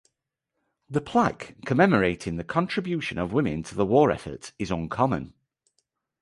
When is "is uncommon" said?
4.57-5.35